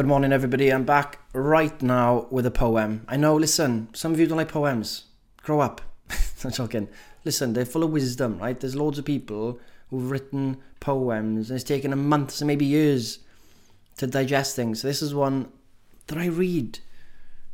Good 0.00 0.06
morning, 0.06 0.32
everybody. 0.32 0.72
I'm 0.72 0.84
back 0.84 1.18
right 1.34 1.82
now 1.82 2.26
with 2.30 2.46
a 2.46 2.50
poem. 2.50 3.04
I 3.06 3.18
know, 3.18 3.36
listen, 3.36 3.90
some 3.92 4.14
of 4.14 4.18
you 4.18 4.26
don't 4.26 4.38
like 4.38 4.48
poems. 4.48 5.04
Grow 5.42 5.60
up. 5.60 5.82
I'm 6.42 6.50
joking. 6.50 6.88
Listen, 7.26 7.52
they're 7.52 7.66
full 7.66 7.82
of 7.82 7.90
wisdom, 7.90 8.38
right? 8.38 8.58
There's 8.58 8.74
loads 8.74 8.98
of 8.98 9.04
people 9.04 9.60
who've 9.90 10.10
written 10.10 10.56
poems 10.80 11.50
and 11.50 11.56
it's 11.56 11.68
taken 11.68 12.08
months 12.08 12.40
and 12.40 12.48
maybe 12.48 12.64
years 12.64 13.18
to 13.98 14.06
digest 14.06 14.56
things. 14.56 14.80
So 14.80 14.88
this 14.88 15.02
is 15.02 15.14
one 15.14 15.52
that 16.06 16.16
I 16.16 16.28
read 16.28 16.78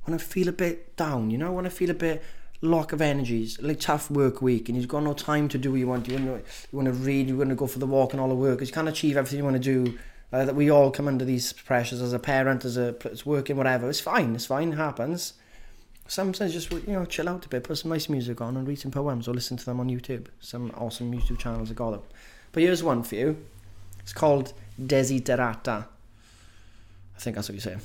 when 0.04 0.14
I 0.14 0.18
feel 0.18 0.46
a 0.46 0.52
bit 0.52 0.94
down, 0.94 1.30
you 1.30 1.38
know, 1.38 1.50
when 1.50 1.66
I 1.66 1.70
feel 1.70 1.90
a 1.90 1.94
bit 1.94 2.22
lack 2.60 2.92
of 2.92 3.02
energies, 3.02 3.60
like 3.60 3.80
tough 3.80 4.08
work 4.08 4.40
week, 4.40 4.68
and 4.68 4.78
you've 4.78 4.86
got 4.86 5.02
no 5.02 5.14
time 5.14 5.48
to 5.48 5.58
do 5.58 5.72
what 5.72 5.80
you 5.80 5.88
want. 5.88 6.06
You 6.06 6.14
want 6.14 6.44
you 6.70 6.78
want 6.78 6.86
to 6.86 6.92
read, 6.92 7.26
you 7.26 7.38
want 7.38 7.50
to 7.50 7.56
go 7.56 7.66
for 7.66 7.80
the 7.80 7.86
walk 7.86 8.12
and 8.12 8.20
all 8.20 8.28
the 8.28 8.36
work. 8.36 8.58
Because 8.58 8.68
you 8.68 8.74
can't 8.74 8.88
achieve 8.88 9.16
everything 9.16 9.38
you 9.38 9.44
want 9.44 9.60
to 9.60 9.84
do. 9.84 9.98
Uh, 10.32 10.44
that 10.44 10.56
we 10.56 10.70
all 10.70 10.90
come 10.90 11.06
under 11.06 11.24
these 11.24 11.52
pressures 11.52 12.02
as 12.02 12.12
a 12.12 12.18
parent, 12.18 12.64
as 12.64 12.76
a 12.76 12.96
working, 13.24 13.56
whatever. 13.56 13.88
It's 13.88 14.00
fine. 14.00 14.34
It's 14.34 14.46
fine. 14.46 14.72
It 14.72 14.76
happens. 14.76 15.34
Sometimes 16.08 16.52
just 16.52 16.70
you 16.70 16.82
know 16.88 17.04
chill 17.04 17.28
out 17.28 17.46
a 17.46 17.48
bit, 17.48 17.64
put 17.64 17.78
some 17.78 17.90
nice 17.90 18.08
music 18.08 18.40
on, 18.40 18.56
and 18.56 18.66
read 18.66 18.78
some 18.78 18.90
poems 18.90 19.28
or 19.28 19.34
listen 19.34 19.56
to 19.56 19.64
them 19.64 19.80
on 19.80 19.88
YouTube. 19.88 20.26
Some 20.40 20.72
awesome 20.76 21.12
YouTube 21.12 21.38
channels 21.38 21.68
have 21.68 21.76
got 21.76 21.92
them. 21.92 22.02
But 22.52 22.62
here's 22.62 22.82
one 22.82 23.02
for 23.02 23.14
you. 23.14 23.36
It's 24.00 24.12
called 24.12 24.52
Desiderata. 24.80 25.86
I 27.16 27.18
think 27.18 27.36
that's 27.36 27.48
what 27.48 27.54
you 27.54 27.60
say. 27.60 27.76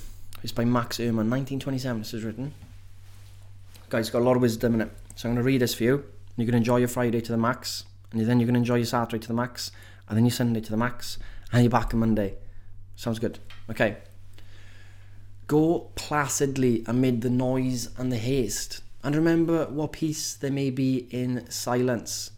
It's 0.44 0.52
by 0.52 0.66
Max 0.66 0.98
Ehrmann, 0.98 1.30
1927. 1.30 2.00
This 2.00 2.14
is 2.14 2.24
written. 2.24 2.54
Guys, 3.90 4.10
got 4.10 4.22
a 4.22 4.26
lot 4.26 4.36
of 4.36 4.42
wisdom 4.42 4.76
in 4.76 4.82
it. 4.82 4.92
So 5.16 5.30
I'm 5.30 5.36
going 5.36 5.44
to 5.44 5.48
read 5.48 5.62
this 5.62 5.74
for 5.74 5.84
you. 5.84 6.06
You're 6.38 6.46
going 6.46 6.54
to 6.54 6.58
enjoy 6.58 6.78
your 6.78 6.88
Friday 6.88 7.22
to 7.22 7.32
the 7.32 7.38
max, 7.38 7.86
and 8.12 8.22
then 8.22 8.40
you're 8.40 8.48
going 8.48 8.56
to 8.56 8.60
enjoy 8.60 8.76
your 8.76 8.86
Saturday 8.86 9.20
to 9.20 9.28
the 9.28 9.34
max, 9.34 9.72
and 10.08 10.18
then 10.18 10.26
your 10.26 10.32
Sunday 10.32 10.62
to 10.62 10.72
the 10.72 10.78
max, 10.78 11.18
and 11.52 11.64
you're 11.64 11.70
back 11.70 11.94
on 11.94 12.00
Monday. 12.00 12.36
Sounds 12.96 13.20
good. 13.20 13.40
Okay. 13.70 13.98
Go 15.48 15.92
placidly 15.96 16.84
amid 16.88 17.22
the 17.22 17.30
noise 17.30 17.90
and 17.98 18.12
the 18.12 18.18
haste, 18.18 18.82
and 19.04 19.16
remember 19.16 19.66
what 19.66 19.94
peace 19.94 20.34
there 20.34 20.52
may 20.52 20.70
be 20.70 21.08
in 21.10 21.50
silence. 21.50 22.32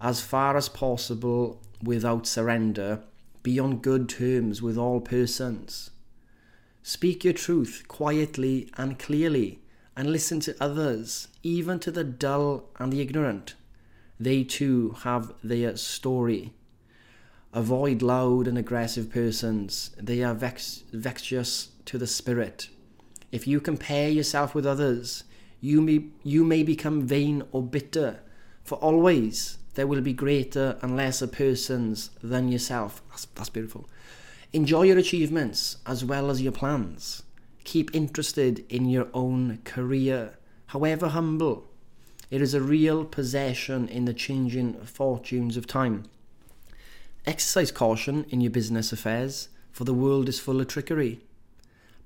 As 0.00 0.20
far 0.20 0.56
as 0.56 0.68
possible, 0.68 1.60
without 1.82 2.26
surrender, 2.26 3.02
be 3.42 3.58
on 3.58 3.76
good 3.78 4.08
terms 4.08 4.60
with 4.60 4.76
all 4.76 5.00
persons. 5.00 5.90
Speak 6.82 7.24
your 7.24 7.34
truth 7.34 7.84
quietly 7.86 8.70
and 8.76 8.98
clearly, 8.98 9.60
and 9.96 10.10
listen 10.10 10.40
to 10.40 10.56
others, 10.60 11.28
even 11.42 11.78
to 11.80 11.90
the 11.90 12.04
dull 12.04 12.64
and 12.78 12.92
the 12.92 13.00
ignorant. 13.00 13.54
They 14.18 14.44
too 14.44 14.96
have 15.02 15.34
their 15.44 15.76
story. 15.76 16.52
Avoid 17.52 18.00
loud 18.00 18.46
and 18.46 18.56
aggressive 18.56 19.10
persons, 19.10 19.90
they 19.98 20.22
are 20.22 20.34
vex- 20.34 20.84
vexatious 20.92 21.70
to 21.86 21.98
the 21.98 22.06
spirit. 22.06 22.68
If 23.32 23.48
you 23.48 23.60
compare 23.60 24.08
yourself 24.08 24.54
with 24.54 24.64
others, 24.64 25.24
you 25.60 25.80
may, 25.80 26.04
you 26.22 26.44
may 26.44 26.62
become 26.62 27.02
vain 27.02 27.42
or 27.50 27.62
bitter, 27.62 28.20
for 28.62 28.76
always 28.76 29.58
there 29.74 29.88
will 29.88 30.00
be 30.00 30.12
greater 30.12 30.78
and 30.80 30.96
lesser 30.96 31.26
persons 31.26 32.10
than 32.22 32.52
yourself. 32.52 33.02
That's, 33.10 33.24
that's 33.34 33.48
beautiful. 33.48 33.88
Enjoy 34.52 34.82
your 34.82 34.98
achievements 34.98 35.78
as 35.86 36.04
well 36.04 36.30
as 36.30 36.42
your 36.42 36.52
plans. 36.52 37.24
Keep 37.64 37.94
interested 37.94 38.64
in 38.68 38.88
your 38.88 39.08
own 39.12 39.58
career, 39.64 40.38
however 40.66 41.08
humble. 41.08 41.68
It 42.30 42.40
is 42.40 42.54
a 42.54 42.60
real 42.60 43.04
possession 43.04 43.88
in 43.88 44.04
the 44.04 44.14
changing 44.14 44.74
fortunes 44.84 45.56
of 45.56 45.66
time. 45.66 46.04
Exercise 47.26 47.70
caution 47.70 48.24
in 48.30 48.40
your 48.40 48.50
business 48.50 48.92
affairs, 48.92 49.48
for 49.70 49.84
the 49.84 49.94
world 49.94 50.28
is 50.28 50.40
full 50.40 50.60
of 50.60 50.68
trickery. 50.68 51.20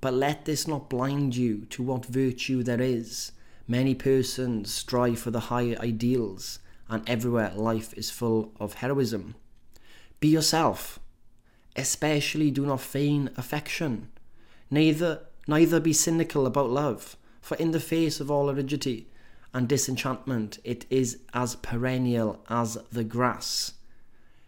But 0.00 0.14
let 0.14 0.44
this 0.44 0.66
not 0.66 0.90
blind 0.90 1.36
you 1.36 1.66
to 1.70 1.82
what 1.82 2.04
virtue 2.06 2.62
there 2.62 2.80
is. 2.80 3.32
Many 3.68 3.94
persons 3.94 4.74
strive 4.74 5.20
for 5.20 5.30
the 5.30 5.40
higher 5.40 5.76
ideals, 5.80 6.58
and 6.88 7.08
everywhere 7.08 7.52
life 7.54 7.94
is 7.94 8.10
full 8.10 8.52
of 8.58 8.74
heroism. 8.74 9.36
Be 10.20 10.28
yourself, 10.28 10.98
especially 11.76 12.50
do 12.50 12.66
not 12.66 12.80
feign 12.80 13.30
affection. 13.36 14.08
Neither 14.70 15.20
neither 15.46 15.78
be 15.78 15.92
cynical 15.92 16.46
about 16.46 16.70
love, 16.70 17.16
for 17.40 17.56
in 17.58 17.70
the 17.70 17.80
face 17.80 18.20
of 18.20 18.30
all 18.30 18.52
rigidity 18.52 19.08
and 19.52 19.68
disenchantment 19.68 20.58
it 20.64 20.84
is 20.90 21.18
as 21.32 21.54
perennial 21.56 22.42
as 22.48 22.76
the 22.90 23.04
grass. 23.04 23.74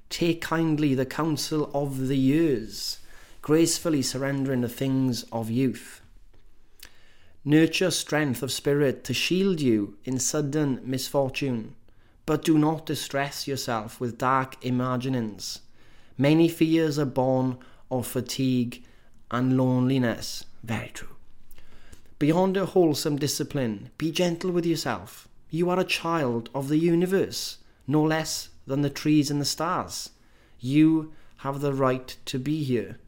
Take 0.09 0.41
kindly 0.41 0.95
the 0.95 1.07
counsel 1.07 1.71
of 1.75 2.09
the 2.09 2.17
years, 2.17 2.99
gracefully 3.43 4.03
surrendering 4.03 4.61
the 4.61 4.69
things 4.69 5.25
of 5.33 5.51
youth. 5.51 6.01
Nurture 7.45 7.91
strength 7.91 8.43
of 8.43 8.51
spirit 8.51 9.05
to 9.05 9.15
shield 9.15 9.61
you 9.61 9.97
in 10.05 10.19
sudden 10.19 10.81
misfortune, 10.85 11.75
but 12.25 12.43
do 12.43 12.59
not 12.59 12.87
distress 12.87 13.47
yourself 13.47 14.01
with 14.01 14.19
dark 14.19 14.57
imaginings. 14.65 15.61
Many 16.19 16.49
fears 16.49 16.99
are 16.99 17.05
born 17.05 17.59
of 17.91 18.07
fatigue 18.07 18.85
and 19.31 19.57
loneliness. 19.57 20.45
Very 20.65 20.89
true. 20.89 21.17
Beyond 22.19 22.57
a 22.57 22.67
wholesome 22.67 23.17
discipline, 23.17 23.91
be 23.99 24.11
gentle 24.11 24.51
with 24.51 24.65
yourself. 24.65 25.29
You 25.51 25.71
are 25.71 25.79
a 25.79 25.85
child 25.85 26.49
of 26.55 26.69
the 26.69 26.79
universe, 26.79 27.59
no 27.87 28.03
less 28.03 28.49
than 28.67 28.83
the 28.83 28.91
trees 28.91 29.31
and 29.31 29.41
the 29.41 29.45
stars. 29.45 30.11
You 30.59 31.13
have 31.39 31.61
the 31.61 31.73
right 31.73 32.17
to 32.27 32.39
be 32.39 32.65
here. 32.65 32.99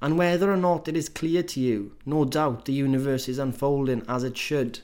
And 0.00 0.18
whether 0.18 0.52
or 0.52 0.56
not 0.56 0.88
it 0.88 0.96
is 0.96 1.08
clear 1.08 1.42
to 1.42 1.60
you, 1.60 1.96
no 2.04 2.24
doubt 2.24 2.66
the 2.66 2.72
universe 2.72 3.28
is 3.28 3.38
unfolding 3.38 4.02
as 4.08 4.22
it 4.22 4.36
should. 4.36 4.80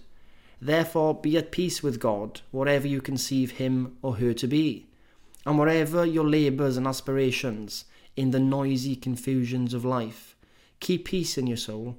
Therefore, 0.62 1.14
be 1.14 1.36
at 1.36 1.52
peace 1.52 1.82
with 1.82 2.00
God, 2.00 2.40
whatever 2.50 2.86
you 2.86 3.00
conceive 3.00 3.52
him 3.52 3.96
or 4.02 4.16
her 4.16 4.32
to 4.34 4.46
be. 4.46 4.86
And 5.46 5.58
wherever 5.58 6.04
your 6.04 6.28
labours 6.28 6.76
and 6.76 6.86
aspirations 6.86 7.86
in 8.16 8.30
the 8.30 8.40
noisy 8.40 8.94
confusions 8.94 9.72
of 9.74 9.84
life, 9.84 10.36
keep 10.80 11.06
peace 11.06 11.38
in 11.38 11.46
your 11.46 11.56
soul. 11.56 11.98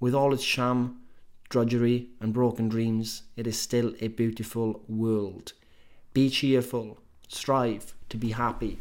With 0.00 0.14
all 0.14 0.32
its 0.32 0.42
sham, 0.42 1.00
drudgery, 1.48 2.08
and 2.20 2.32
broken 2.32 2.68
dreams, 2.68 3.22
it 3.36 3.46
is 3.46 3.58
still 3.58 3.94
a 4.00 4.08
beautiful 4.08 4.82
world. 4.88 5.52
Be 6.14 6.30
cheerful, 6.30 6.98
strive 7.34 7.94
to 8.08 8.16
be 8.16 8.30
happy. 8.30 8.78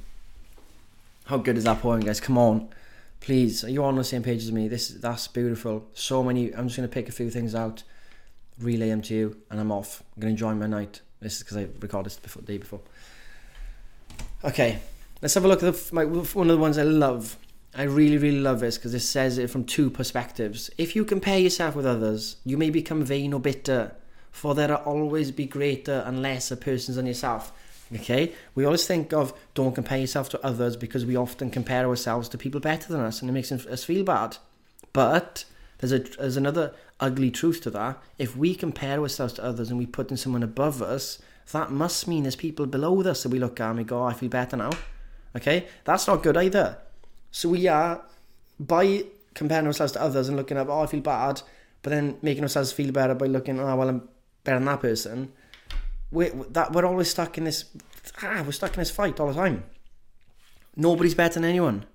How 1.25 1.37
good 1.37 1.57
is 1.57 1.63
that 1.63 1.81
poem, 1.81 2.01
guys? 2.01 2.19
Come 2.19 2.37
on. 2.37 2.69
Please, 3.19 3.63
are 3.63 3.69
you 3.69 3.83
on 3.83 3.95
the 3.95 4.03
same 4.03 4.23
page 4.23 4.43
as 4.43 4.51
me? 4.51 4.67
This 4.67 4.89
that's 4.89 5.27
beautiful. 5.27 5.87
So 5.93 6.23
many 6.23 6.53
I'm 6.53 6.67
just 6.67 6.75
gonna 6.75 6.87
pick 6.87 7.07
a 7.07 7.11
few 7.11 7.29
things 7.29 7.53
out, 7.53 7.83
relay 8.59 8.89
them 8.89 9.01
to 9.03 9.13
you, 9.13 9.37
and 9.49 9.59
I'm 9.59 9.71
off. 9.71 10.03
I'm 10.15 10.21
gonna 10.21 10.31
enjoy 10.31 10.55
my 10.55 10.67
night. 10.67 11.01
This 11.21 11.37
is 11.37 11.43
because 11.43 11.57
I 11.57 11.67
recorded 11.79 12.07
this 12.07 12.19
before 12.19 12.41
the 12.41 12.47
day 12.47 12.57
before. 12.57 12.81
Okay, 14.43 14.79
let's 15.21 15.35
have 15.35 15.45
a 15.45 15.47
look 15.47 15.61
at 15.61 15.73
the, 15.73 15.95
my, 15.95 16.03
one 16.03 16.49
of 16.49 16.55
the 16.55 16.61
ones 16.61 16.79
I 16.79 16.83
love. 16.83 17.37
I 17.75 17.83
really, 17.83 18.17
really 18.17 18.39
love 18.39 18.59
this 18.59 18.77
because 18.77 18.93
it 18.93 19.01
says 19.01 19.37
it 19.37 19.49
from 19.49 19.63
two 19.65 19.89
perspectives. 19.89 20.71
If 20.77 20.95
you 20.95 21.05
compare 21.05 21.37
yourself 21.37 21.75
with 21.75 21.85
others, 21.85 22.37
you 22.43 22.57
may 22.57 22.71
become 22.71 23.03
vain 23.03 23.33
or 23.33 23.39
bitter, 23.39 23.95
for 24.31 24.55
there 24.55 24.71
are 24.71 24.83
always 24.83 25.31
be 25.31 25.45
greater 25.45 26.03
and 26.05 26.21
lesser 26.21 26.55
persons 26.55 26.97
than 26.97 27.05
yourself. 27.05 27.53
Okay, 27.93 28.33
we 28.55 28.63
always 28.63 28.87
think 28.87 29.11
of 29.11 29.33
don't 29.53 29.75
compare 29.75 29.97
yourself 29.97 30.29
to 30.29 30.45
others 30.45 30.77
because 30.77 31.05
we 31.05 31.17
often 31.17 31.49
compare 31.49 31.85
ourselves 31.85 32.29
to 32.29 32.37
people 32.37 32.61
better 32.61 32.91
than 32.91 33.01
us, 33.01 33.21
and 33.21 33.29
it 33.29 33.33
makes 33.33 33.51
us 33.51 33.83
feel 33.83 34.05
bad. 34.05 34.37
But 34.93 35.43
there's 35.79 35.91
a 35.91 35.99
there's 35.99 36.37
another 36.37 36.73
ugly 37.01 37.31
truth 37.31 37.61
to 37.61 37.71
that. 37.71 38.01
If 38.17 38.37
we 38.37 38.55
compare 38.55 39.01
ourselves 39.01 39.33
to 39.33 39.43
others 39.43 39.69
and 39.69 39.77
we 39.77 39.85
put 39.85 40.09
in 40.09 40.17
someone 40.17 40.43
above 40.43 40.81
us, 40.81 41.19
that 41.51 41.71
must 41.71 42.07
mean 42.07 42.23
there's 42.23 42.35
people 42.35 42.65
below 42.65 43.01
us 43.01 43.23
that 43.23 43.29
we 43.29 43.39
look 43.39 43.59
at 43.59 43.69
and 43.69 43.79
we 43.79 43.83
go, 43.83 44.03
oh, 44.03 44.05
I 44.05 44.13
feel 44.13 44.29
better 44.29 44.55
now. 44.55 44.71
Okay, 45.35 45.67
that's 45.83 46.07
not 46.07 46.23
good 46.23 46.37
either. 46.37 46.77
So 47.31 47.49
we 47.49 47.67
are 47.67 48.01
by 48.59 49.05
comparing 49.33 49.65
ourselves 49.65 49.93
to 49.93 50.01
others 50.01 50.27
and 50.27 50.37
looking 50.37 50.57
up, 50.57 50.69
oh, 50.69 50.81
I 50.81 50.85
feel 50.85 51.01
bad, 51.01 51.41
but 51.81 51.89
then 51.89 52.17
making 52.21 52.43
ourselves 52.43 52.71
feel 52.71 52.91
better 52.91 53.15
by 53.15 53.25
looking, 53.25 53.59
oh, 53.59 53.75
well, 53.75 53.89
I'm 53.89 54.07
better 54.43 54.59
than 54.59 54.65
that 54.65 54.81
person 54.81 55.33
we're, 56.11 56.31
that 56.49 56.73
we're 56.73 56.85
always 56.85 57.09
stuck 57.09 57.37
in 57.37 57.45
this. 57.45 57.65
Ah, 58.21 58.43
we're 58.45 58.51
stuck 58.51 58.73
in 58.73 58.79
this 58.79 58.91
fight 58.91 59.19
all 59.19 59.27
the 59.27 59.33
time. 59.33 59.63
Nobody's 60.75 61.15
better 61.15 61.35
than 61.35 61.45
anyone. 61.45 61.85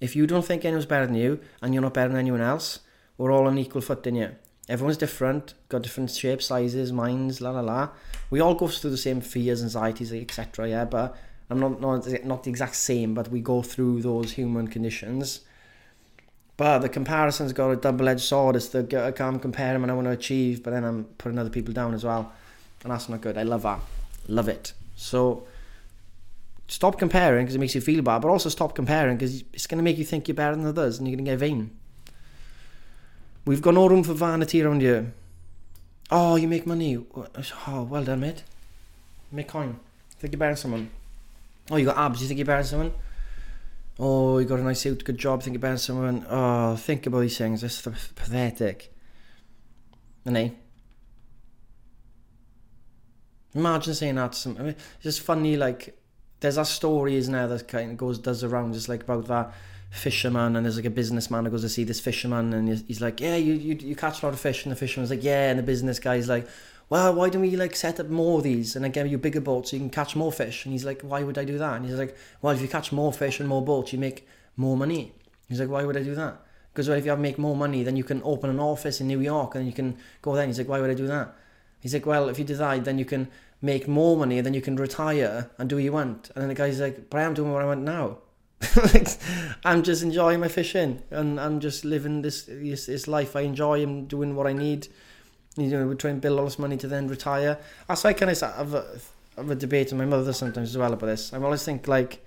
If 0.00 0.16
you 0.16 0.26
don't 0.26 0.44
think 0.44 0.64
anyone's 0.64 0.86
better 0.86 1.06
than 1.06 1.14
you, 1.14 1.40
and 1.60 1.72
you're 1.72 1.82
not 1.82 1.94
better 1.94 2.08
than 2.08 2.18
anyone 2.18 2.40
else, 2.40 2.80
we're 3.16 3.32
all 3.32 3.46
on 3.46 3.58
equal 3.58 3.80
footing 3.80 4.16
here. 4.16 4.38
Everyone's 4.68 4.96
different, 4.96 5.54
got 5.68 5.82
different 5.82 6.10
shapes, 6.10 6.46
sizes, 6.46 6.92
minds, 6.92 7.40
la 7.40 7.50
la 7.50 7.60
la. 7.60 7.90
We 8.30 8.40
all 8.40 8.54
go 8.54 8.68
through 8.68 8.90
the 8.90 8.96
same 8.96 9.20
fears, 9.20 9.62
anxieties, 9.62 10.12
etc. 10.12 10.68
Yeah, 10.68 10.84
but 10.84 11.16
I'm 11.50 11.60
not 11.60 11.80
not 11.80 12.24
not 12.24 12.42
the 12.44 12.50
exact 12.50 12.76
same, 12.76 13.14
but 13.14 13.28
we 13.28 13.40
go 13.40 13.62
through 13.62 14.02
those 14.02 14.32
human 14.32 14.68
conditions. 14.68 15.40
But 16.56 16.80
the 16.80 16.88
comparison's 16.88 17.52
got 17.52 17.70
a 17.70 17.76
double-edged 17.76 18.20
sword. 18.20 18.56
It's 18.56 18.68
the 18.68 19.04
I 19.04 19.12
can't 19.12 19.42
compare 19.42 19.72
them 19.72 19.82
and 19.82 19.90
I 19.90 19.94
want 19.94 20.06
to 20.06 20.12
achieve, 20.12 20.62
but 20.62 20.70
then 20.70 20.84
I'm 20.84 21.04
putting 21.18 21.38
other 21.38 21.50
people 21.50 21.74
down 21.74 21.94
as 21.94 22.04
well 22.04 22.32
and 22.82 22.92
that's 22.92 23.08
not 23.08 23.20
good. 23.20 23.36
I 23.38 23.42
love 23.42 23.62
that, 23.62 23.80
love 24.28 24.48
it. 24.48 24.72
So 24.96 25.46
Stop 26.72 26.98
comparing 26.98 27.44
because 27.44 27.54
it 27.54 27.58
makes 27.58 27.74
you 27.74 27.82
feel 27.82 28.00
bad, 28.00 28.22
but 28.22 28.28
also 28.28 28.48
stop 28.48 28.74
comparing 28.74 29.18
because 29.18 29.44
it's 29.52 29.66
going 29.66 29.76
to 29.76 29.84
make 29.84 29.98
you 29.98 30.06
think 30.06 30.26
you're 30.26 30.34
better 30.34 30.56
than 30.56 30.64
others 30.64 30.98
and 30.98 31.06
you're 31.06 31.16
going 31.16 31.26
to 31.26 31.32
get 31.32 31.38
vain. 31.38 31.70
We've 33.44 33.60
got 33.60 33.74
no 33.74 33.86
room 33.88 34.02
for 34.02 34.14
vanity 34.14 34.62
around 34.62 34.80
here. 34.80 35.12
Oh, 36.10 36.36
you 36.36 36.48
make 36.48 36.66
money. 36.66 36.96
Oh, 37.66 37.82
well 37.82 38.04
done, 38.04 38.20
mate. 38.20 38.42
Make 39.30 39.48
coin. 39.48 39.80
Think 40.18 40.32
you're 40.32 40.38
better 40.38 40.52
than 40.52 40.56
someone. 40.56 40.90
Oh, 41.70 41.76
you 41.76 41.84
got 41.84 41.98
abs. 41.98 42.22
You 42.22 42.28
think 42.28 42.38
you're 42.38 42.46
better 42.46 42.62
than 42.62 42.70
someone? 42.70 42.94
Oh, 43.98 44.38
you 44.38 44.46
got 44.46 44.58
a 44.58 44.62
nice 44.62 44.80
suit. 44.80 45.04
Good 45.04 45.18
job. 45.18 45.42
Think 45.42 45.52
you're 45.52 45.60
better 45.60 45.74
than 45.74 45.78
someone. 45.78 46.26
Oh, 46.30 46.76
think 46.76 47.04
about 47.04 47.20
these 47.20 47.36
things. 47.36 47.62
It's 47.62 47.82
pathetic. 47.82 48.94
And 50.24 50.34
they. 50.34 50.54
Imagine 53.54 53.94
saying 53.94 54.14
that 54.14 54.32
to 54.32 54.38
some. 54.38 54.56
I 54.58 54.62
mean, 54.62 54.68
it's 54.70 55.02
just 55.02 55.20
funny, 55.20 55.56
like, 55.56 55.98
there's 56.40 56.56
that 56.56 56.66
story, 56.66 57.16
isn't 57.16 57.32
there, 57.32 57.48
that 57.48 57.68
kind 57.68 57.90
of 57.90 57.96
goes, 57.96 58.18
does 58.18 58.42
around, 58.42 58.72
just 58.74 58.88
like 58.88 59.02
about 59.02 59.26
that 59.26 59.52
fisherman 59.92 60.56
and 60.56 60.64
there's 60.64 60.76
like 60.76 60.86
a 60.86 60.90
businessman 60.90 61.44
that 61.44 61.50
goes 61.50 61.60
to 61.60 61.68
see 61.68 61.84
this 61.84 62.00
fisherman 62.00 62.54
and 62.54 62.66
he's, 62.86 63.02
like 63.02 63.20
yeah 63.20 63.36
you, 63.36 63.52
you 63.52 63.74
you 63.74 63.94
catch 63.94 64.22
a 64.22 64.26
lot 64.26 64.32
of 64.32 64.40
fish 64.40 64.64
and 64.64 64.72
the 64.72 64.76
fisherman's 64.76 65.10
like 65.10 65.22
yeah 65.22 65.50
and 65.50 65.58
the 65.58 65.62
business 65.62 65.98
guy's 65.98 66.30
like 66.30 66.48
well 66.88 67.14
why 67.14 67.28
don't 67.28 67.42
we 67.42 67.54
like 67.56 67.76
set 67.76 68.00
up 68.00 68.08
more 68.08 68.38
of 68.38 68.44
these 68.44 68.74
and 68.74 68.86
I 68.86 68.88
give 68.88 69.06
you 69.06 69.18
bigger 69.18 69.42
boats 69.42 69.70
so 69.70 69.76
you 69.76 69.82
can 69.82 69.90
catch 69.90 70.16
more 70.16 70.32
fish? 70.32 70.64
And 70.64 70.72
he's 70.72 70.86
like 70.86 71.02
why 71.02 71.22
would 71.22 71.36
I 71.36 71.44
do 71.44 71.58
that? 71.58 71.76
And 71.76 71.84
he's 71.84 71.98
like 71.98 72.16
well 72.40 72.54
if 72.54 72.62
you 72.62 72.68
catch 72.68 72.90
more 72.90 73.12
fish 73.12 73.38
and 73.38 73.48
more 73.48 73.62
boats 73.62 73.92
you 73.92 73.98
make 73.98 74.26
more 74.56 74.78
money. 74.78 75.12
He's 75.50 75.60
like 75.60 75.68
why 75.68 75.84
would 75.84 75.98
I 75.98 76.02
do 76.02 76.14
that? 76.14 76.40
Because 76.72 76.88
well, 76.88 76.96
if 76.96 77.04
you 77.04 77.10
have 77.10 77.20
make 77.20 77.38
more 77.38 77.54
money 77.54 77.82
then 77.82 77.94
you 77.94 78.04
can 78.04 78.22
open 78.24 78.48
an 78.48 78.60
office 78.60 78.98
in 79.02 79.08
New 79.08 79.20
York 79.20 79.54
and 79.54 79.66
you 79.66 79.74
can 79.74 79.98
go 80.22 80.32
there 80.32 80.44
and 80.44 80.48
he's 80.48 80.58
like 80.58 80.68
why 80.68 80.80
would 80.80 80.90
I 80.90 80.94
do 80.94 81.06
that 81.06 81.34
he's 81.82 81.92
like 81.92 82.06
well 82.06 82.30
if 82.30 82.38
you 82.38 82.44
decide, 82.44 82.86
then 82.86 82.98
you 82.98 83.04
can 83.04 83.28
make 83.60 83.86
more 83.86 84.16
money 84.16 84.38
and 84.38 84.46
then 84.46 84.54
you 84.54 84.62
can 84.62 84.76
retire 84.76 85.50
and 85.58 85.68
do 85.68 85.76
what 85.76 85.84
you 85.84 85.92
want 85.92 86.30
and 86.34 86.42
then 86.42 86.48
the 86.48 86.54
guy's 86.54 86.80
like 86.80 87.10
but 87.10 87.18
I 87.18 87.22
am 87.24 87.34
doing 87.34 87.52
what 87.52 87.62
I 87.62 87.66
want 87.66 87.82
now 87.82 88.18
like, 88.76 89.08
I'm 89.64 89.82
just 89.82 90.02
enjoying 90.02 90.40
my 90.40 90.48
fishing 90.48 91.02
and 91.10 91.40
I'm 91.40 91.60
just 91.60 91.84
living 91.84 92.22
this, 92.22 92.44
this 92.44 92.86
this 92.86 93.08
life 93.08 93.36
I 93.36 93.40
enjoy 93.40 93.82
and 93.82 94.08
doing 94.08 94.34
what 94.36 94.46
I 94.46 94.52
need. 94.52 94.88
You 95.56 95.68
know, 95.68 95.86
we 95.86 95.94
try 95.96 96.10
and 96.10 96.20
build 96.20 96.38
all 96.38 96.46
this 96.46 96.58
money 96.58 96.76
to 96.78 96.88
then 96.88 97.08
retire. 97.08 97.58
That's 97.86 98.04
why 98.04 98.10
I 98.10 98.12
kind 98.14 98.30
of 98.30 98.40
have 98.40 98.74
a, 98.74 98.86
have 99.36 99.50
a 99.50 99.54
debate 99.54 99.88
with 99.88 99.98
my 99.98 100.06
mother 100.06 100.32
sometimes 100.32 100.70
as 100.70 100.78
well 100.78 100.92
about 100.92 101.06
this. 101.06 101.32
I'm 101.32 101.44
always 101.44 101.64
think 101.64 101.88
like, 101.88 102.26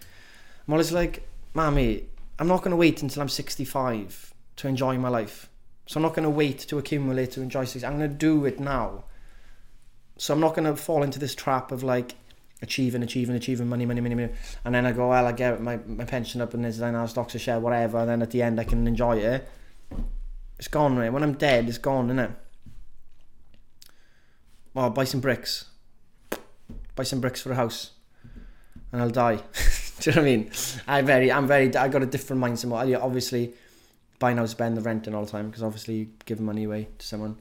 I'm 0.67 0.73
always 0.73 0.91
like, 0.91 1.27
Mammy, 1.53 2.05
I'm 2.37 2.47
not 2.47 2.59
going 2.59 2.71
to 2.71 2.77
wait 2.77 3.01
until 3.01 3.21
I'm 3.21 3.29
65 3.29 4.33
to 4.57 4.67
enjoy 4.67 4.97
my 4.97 5.09
life. 5.09 5.49
So 5.87 5.97
I'm 5.97 6.03
not 6.03 6.13
going 6.13 6.23
to 6.23 6.29
wait 6.29 6.59
to 6.59 6.77
accumulate 6.77 7.31
to 7.31 7.41
enjoy 7.41 7.65
things. 7.65 7.83
I'm 7.83 7.97
going 7.97 8.09
to 8.09 8.15
do 8.15 8.45
it 8.45 8.59
now. 8.59 9.05
So 10.17 10.33
I'm 10.33 10.39
not 10.39 10.55
going 10.55 10.65
to 10.65 10.75
fall 10.75 11.03
into 11.03 11.19
this 11.19 11.35
trap 11.35 11.71
of 11.71 11.83
like, 11.83 12.15
achieving, 12.61 13.03
achieving, 13.03 13.35
achieving 13.35 13.67
money, 13.67 13.85
money, 13.85 14.01
money, 14.01 14.15
money. 14.15 14.29
And 14.63 14.75
then 14.75 14.85
I 14.85 14.91
go, 14.91 15.09
well, 15.09 15.25
I 15.25 15.31
get 15.31 15.61
my, 15.61 15.77
my 15.77 16.05
pension 16.05 16.41
up 16.41 16.53
and 16.53 16.63
there's 16.63 16.77
then 16.77 17.07
stocks 17.07 17.35
a 17.35 17.39
share, 17.39 17.59
whatever. 17.59 17.99
And 17.99 18.09
then 18.09 18.21
at 18.21 18.31
the 18.31 18.41
end, 18.41 18.59
I 18.59 18.63
can 18.63 18.87
enjoy 18.87 19.17
it. 19.17 19.47
It's 20.57 20.67
gone, 20.67 20.97
right? 20.97 21.11
When 21.11 21.23
I'm 21.23 21.33
dead, 21.33 21.67
it's 21.67 21.77
gone, 21.77 22.05
isn't 22.05 22.19
it? 22.19 22.31
Well, 24.73 24.89
buy 24.89 25.03
some 25.03 25.21
bricks. 25.21 25.65
Buy 26.95 27.03
some 27.03 27.21
bricks 27.21 27.41
for 27.41 27.51
a 27.51 27.55
house. 27.55 27.91
And 28.91 29.01
I'll 29.01 29.09
die. 29.09 29.35
Do 29.99 30.09
you 30.09 30.15
know 30.15 30.21
what 30.21 30.27
I 30.27 30.35
mean? 30.35 30.51
I 30.87 31.01
very, 31.01 31.31
I'm 31.31 31.47
very, 31.47 31.75
I 31.75 31.87
got 31.87 32.03
a 32.03 32.05
different 32.05 32.41
mindset. 32.41 33.01
Obviously, 33.01 33.53
buy 34.19 34.33
now, 34.33 34.45
spend 34.45 34.77
the 34.77 34.81
rent 34.81 35.07
and 35.07 35.15
all 35.15 35.25
the 35.25 35.31
time 35.31 35.47
because 35.47 35.63
obviously 35.63 35.95
you 35.95 36.07
give 36.25 36.39
money 36.39 36.63
away 36.65 36.87
to 36.97 37.05
someone. 37.05 37.37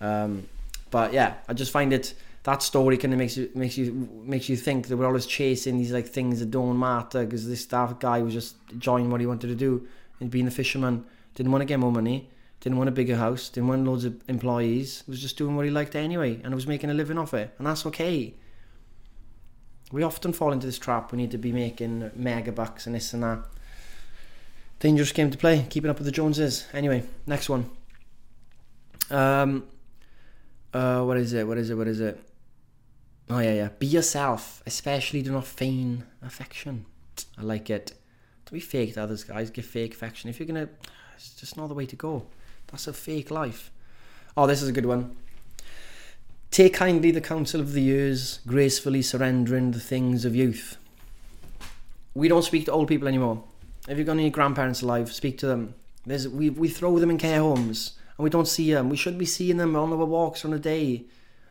Um, 0.00 0.48
but 0.92 1.12
yeah, 1.12 1.34
I 1.48 1.54
just 1.54 1.72
find 1.72 1.92
it 1.92 2.14
that 2.44 2.62
story 2.62 2.96
kind 2.96 3.12
of 3.12 3.18
makes 3.18 3.36
you 3.36 3.50
makes 3.56 3.76
you 3.76 4.08
makes 4.24 4.48
you 4.48 4.56
think 4.56 4.86
that 4.86 4.96
we're 4.96 5.06
always 5.06 5.26
chasing 5.26 5.78
these 5.78 5.90
like 5.90 6.06
things 6.06 6.38
that 6.38 6.52
don't 6.52 6.78
matter 6.78 7.24
because 7.24 7.48
this 7.48 7.62
staff 7.62 7.98
guy 7.98 8.22
was 8.22 8.32
just 8.32 8.54
enjoying 8.70 9.10
what 9.10 9.20
he 9.20 9.26
wanted 9.26 9.48
to 9.48 9.56
do 9.56 9.88
and 10.20 10.30
being 10.30 10.46
a 10.46 10.52
fisherman. 10.52 11.04
Didn't 11.34 11.50
want 11.50 11.62
to 11.62 11.66
get 11.66 11.80
more 11.80 11.90
money 11.90 12.28
didn't 12.62 12.78
want 12.78 12.88
a 12.88 12.92
bigger 12.92 13.16
house 13.16 13.48
didn't 13.48 13.68
want 13.68 13.84
loads 13.84 14.04
of 14.04 14.14
employees 14.28 15.02
was 15.08 15.20
just 15.20 15.36
doing 15.36 15.56
what 15.56 15.64
he 15.64 15.70
liked 15.70 15.96
anyway 15.96 16.40
and 16.44 16.54
was 16.54 16.66
making 16.66 16.90
a 16.90 16.94
living 16.94 17.18
off 17.18 17.34
it 17.34 17.52
and 17.58 17.66
that's 17.66 17.84
okay. 17.84 18.32
We 19.90 20.04
often 20.04 20.32
fall 20.32 20.52
into 20.52 20.66
this 20.66 20.78
trap 20.78 21.10
we 21.10 21.18
need 21.18 21.32
to 21.32 21.38
be 21.38 21.50
making 21.50 22.12
mega 22.14 22.52
bucks 22.52 22.86
and 22.86 22.94
this 22.94 23.12
and 23.12 23.24
that. 23.24 23.40
Dangerous 24.78 25.10
game 25.10 25.32
to 25.32 25.38
play 25.38 25.66
keeping 25.68 25.90
up 25.90 25.98
with 25.98 26.06
the 26.06 26.12
joneses. 26.12 26.66
Anyway 26.72 27.02
next 27.26 27.48
one. 27.48 27.68
Um 29.10 29.64
uh 30.74 31.02
what 31.02 31.16
is 31.16 31.32
it 31.32 31.46
what 31.46 31.58
is 31.58 31.70
it 31.70 31.74
what 31.74 31.88
is 31.88 32.00
it 32.00 32.18
Oh 33.30 33.38
yeah, 33.38 33.54
yeah. 33.54 33.68
Be 33.78 33.86
yourself, 33.86 34.62
especially 34.66 35.22
do 35.22 35.32
not 35.32 35.46
feign 35.46 36.04
affection. 36.22 36.84
I 37.38 37.42
like 37.42 37.70
it. 37.70 37.94
Don't 38.44 38.54
be 38.54 38.60
fake 38.60 38.94
to 38.94 39.02
others, 39.02 39.24
guys. 39.24 39.50
Give 39.50 39.64
fake 39.64 39.94
affection. 39.94 40.28
If 40.28 40.38
you're 40.38 40.46
gonna, 40.46 40.68
it's 41.14 41.34
just 41.34 41.56
not 41.56 41.68
the 41.68 41.74
way 41.74 41.86
to 41.86 41.96
go. 41.96 42.26
That's 42.66 42.86
a 42.86 42.92
fake 42.92 43.30
life. 43.30 43.70
Oh, 44.36 44.46
this 44.46 44.62
is 44.62 44.68
a 44.68 44.72
good 44.72 44.86
one. 44.86 45.16
Take 46.50 46.74
kindly 46.74 47.10
the 47.10 47.20
counsel 47.20 47.60
of 47.60 47.72
the 47.72 47.80
years, 47.80 48.40
gracefully 48.46 49.00
surrendering 49.00 49.70
the 49.70 49.80
things 49.80 50.26
of 50.26 50.36
youth. 50.36 50.76
We 52.14 52.28
don't 52.28 52.42
speak 52.42 52.66
to 52.66 52.72
old 52.72 52.88
people 52.88 53.08
anymore. 53.08 53.42
If 53.88 53.96
you've 53.96 54.06
got 54.06 54.12
any 54.12 54.28
grandparents 54.28 54.82
alive, 54.82 55.10
speak 55.10 55.38
to 55.38 55.46
them. 55.46 55.74
There's, 56.04 56.28
we, 56.28 56.50
we 56.50 56.68
throw 56.68 56.98
them 56.98 57.10
in 57.10 57.16
care 57.16 57.40
homes 57.40 57.92
and 58.16 58.24
we 58.24 58.30
don't 58.30 58.48
see 58.48 58.72
them. 58.72 58.88
We 58.88 58.96
should 58.96 59.18
be 59.18 59.26
seeing 59.26 59.56
them 59.56 59.76
on 59.76 59.92
our 59.92 60.04
walks 60.04 60.44
on 60.44 60.52
a 60.52 60.58
day. 60.58 61.04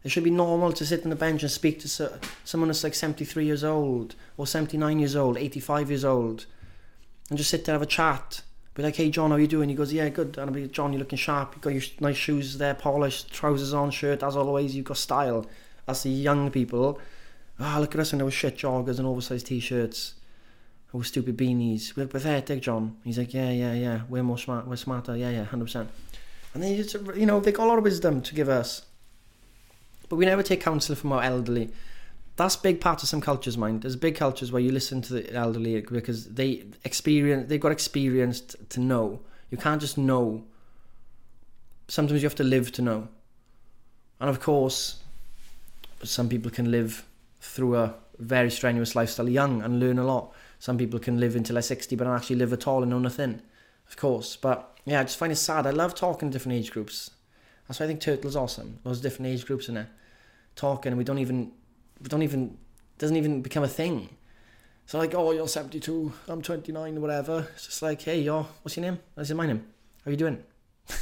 It 0.04 0.10
should 0.10 0.24
be 0.24 0.32
normal 0.32 0.72
to 0.74 0.86
sit 0.86 1.04
on 1.04 1.10
the 1.10 1.16
bench 1.16 1.44
and 1.44 1.52
speak 1.52 1.80
to 1.82 2.20
someone 2.44 2.70
that's 2.70 2.84
like 2.84 2.96
73 2.96 3.46
years 3.46 3.64
old 3.64 4.16
or 4.38 4.48
79 4.48 5.00
years 5.00 5.16
old, 5.16 5.38
85 5.38 5.90
years 5.90 6.06
old, 6.06 6.46
and 7.30 7.38
just 7.38 7.52
sit 7.52 7.66
there 7.66 7.74
have 7.74 7.82
a 7.82 7.86
chat. 7.86 8.42
Be 8.74 8.84
like, 8.84 8.96
hey, 8.96 9.10
John, 9.10 9.32
how 9.32 9.36
you 9.36 9.48
doing? 9.48 9.68
He 9.68 9.76
goes, 9.76 9.92
yeah, 9.92 10.08
good. 10.08 10.38
And 10.38 10.50
I'll 10.50 10.54
be, 10.56 10.68
John, 10.68 10.94
you're 10.94 11.00
looking 11.00 11.18
sharp. 11.18 11.54
You've 11.54 11.62
got 11.62 11.74
your 11.74 11.84
nice 12.00 12.16
shoes 12.16 12.58
there, 12.58 12.74
polished, 12.74 13.32
trousers 13.32 13.74
on, 13.74 13.92
shirt, 13.92 14.24
as 14.24 14.38
always. 14.38 14.76
You've 14.76 14.86
got 14.86 14.98
style. 14.98 15.46
That's 15.86 16.04
the 16.04 16.10
young 16.10 16.50
people. 16.52 17.00
Ah, 17.60 17.76
oh, 17.78 17.82
look 17.82 17.94
at 17.96 18.02
us 18.02 18.14
in 18.14 18.22
our 18.22 18.32
shit 18.32 18.58
joggers 18.58 18.98
and 18.98 19.06
oversized 19.06 19.48
t-shirts. 19.48 20.14
Our 20.96 21.04
stupid 21.04 21.38
beanies. 21.38 21.98
We're 21.98 22.08
pathetic, 22.08 22.62
John. 22.62 22.96
He's 23.04 23.18
like, 23.18 23.34
yeah, 23.34 23.52
yeah, 23.52 23.74
yeah. 23.74 24.02
We're 24.08 24.24
more 24.24 24.38
smart. 24.38 24.68
We're 24.68 24.78
smarter. 24.78 25.18
Yeah, 25.18 25.32
yeah, 25.32 25.46
100%. 25.46 25.88
And 26.54 26.64
they, 26.64 26.76
you 27.16 27.26
know, 27.26 27.40
they 27.40 27.52
got 27.52 27.66
a 27.66 27.70
lot 27.70 27.78
of 27.78 27.84
wisdom 27.84 28.22
to 28.22 28.36
give 28.36 28.50
us 28.50 28.86
but 30.12 30.18
we 30.18 30.26
never 30.26 30.44
take 30.44 30.60
counsel 30.60 30.94
from 30.94 31.14
our 31.14 31.24
elderly. 31.24 31.70
That's 32.36 32.58
big 32.58 32.82
part 32.82 33.02
of 33.02 33.08
some 33.08 33.22
cultures, 33.22 33.58
mind. 33.58 33.84
There's 33.84 33.96
big 33.96 34.18
cultures 34.18 34.52
where 34.52 34.62
you 34.62 34.70
listen 34.70 35.02
to 35.04 35.14
the 35.14 35.34
elderly 35.34 35.80
because 35.80 36.26
they 36.26 36.66
experience, 36.84 37.48
they've 37.48 37.62
got 37.62 37.72
experience 37.72 38.42
to 38.42 38.82
know. 38.82 39.22
You 39.52 39.58
can't 39.58 39.80
just 39.80 39.98
know. 39.98 40.44
Sometimes 41.88 42.22
you 42.22 42.26
have 42.26 42.36
to 42.36 42.44
live 42.44 42.74
to 42.74 42.82
know. 42.82 43.08
And 44.20 44.30
of 44.30 44.42
course, 44.42 44.98
some 46.04 46.28
people 46.28 46.52
can 46.52 46.72
live 46.72 47.06
through 47.40 47.78
a 47.78 47.94
very 48.20 48.52
strenuous 48.52 48.98
lifestyle 48.98 49.30
young 49.30 49.62
and 49.62 49.80
learn 49.80 49.98
a 49.98 50.04
lot. 50.04 50.34
Some 50.60 50.78
people 50.78 51.00
can 51.00 51.22
live 51.22 51.38
until 51.38 51.54
they're 51.54 51.62
60 51.62 51.96
but 51.96 52.04
don't 52.04 52.18
actually 52.18 52.36
live 52.36 52.52
at 52.52 52.68
all 52.68 52.82
and 52.82 52.90
know 52.90 53.00
nothing, 53.00 53.42
of 53.88 53.96
course. 53.96 54.36
But 54.36 54.71
yeah, 54.86 55.02
I 55.02 55.04
just 55.04 55.18
find 55.18 55.32
it 55.32 55.38
sad. 55.38 55.68
I 55.68 55.72
love 55.72 55.96
talking 55.96 56.30
to 56.30 56.34
different 56.34 56.58
age 56.58 56.72
groups. 56.72 57.12
That's 57.68 57.80
why 57.80 57.86
I 57.86 57.88
think 57.88 58.02
Turtle's 58.02 58.36
awesome. 58.36 58.80
Loads 58.84 59.00
of 59.00 59.04
different 59.04 59.32
age 59.32 59.46
groups 59.46 59.70
in 59.70 59.78
it 59.78 59.88
talking 60.56 60.92
and 60.92 60.98
we 60.98 61.04
don't 61.04 61.20
even 61.20 61.52
we 62.02 62.10
don't 62.10 62.24
even 62.24 62.58
doesn't 62.98 63.16
even 63.16 63.42
become 63.42 63.64
a 63.64 63.68
thing. 63.68 64.10
So 64.86 64.98
like, 64.98 65.16
oh, 65.16 65.32
you're 65.32 65.48
72, 65.48 66.12
I'm 66.28 66.42
29, 66.42 67.02
whatever. 67.02 67.48
It's 67.54 67.68
just 67.68 67.82
like, 67.82 68.02
hey, 68.02 68.22
yo, 68.22 68.46
what's 68.62 68.76
your 68.76 68.86
name? 68.86 69.00
I 69.16 69.24
said, 69.24 69.38
my 69.38 69.46
name. 69.46 69.66
How 70.04 70.10
are 70.10 70.12
you 70.12 70.18
doing? 70.18 70.44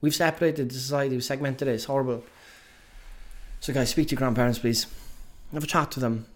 We've 0.00 0.14
separated 0.14 0.70
the 0.70 0.74
society, 0.74 1.14
we've 1.14 1.24
segmented 1.24 1.68
it, 1.68 1.72
it's 1.72 1.84
horrible. 1.84 2.24
So 3.60 3.72
guys, 3.72 3.90
speak 3.90 4.08
to 4.08 4.12
your 4.12 4.18
grandparents, 4.18 4.58
please. 4.58 4.86
Have 5.52 5.64
a 5.64 5.66
chat 5.66 5.90
to 5.92 6.00
them. 6.00 6.26